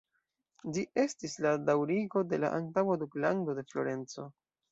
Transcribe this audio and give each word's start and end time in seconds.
Ĝi 0.77 0.83
estis 1.01 1.35
la 1.45 1.51
daŭrigo 1.67 2.23
de 2.31 2.41
la 2.45 2.51
antaŭa 2.61 2.97
Duklando 3.05 3.55
de 3.61 3.67
Florenco. 3.73 4.27